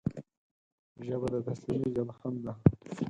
ژبه 1.05 1.27
د 1.33 1.35
تسلیمۍ 1.47 1.89
ژبه 1.95 2.13
هم 2.21 2.35
ده 2.43 2.53